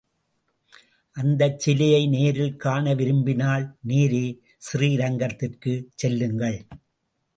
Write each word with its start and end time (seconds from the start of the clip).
அந்தச் 1.17 1.59
சிலையை 1.59 2.07
நேரில் 2.07 2.55
காண 2.55 2.93
விரும்பினால், 2.93 3.77
நேரே 3.81 4.25
ஸ்ரீரங்கத்திற்குச் 4.57 5.87
செல்லுங்கள். 5.95 6.59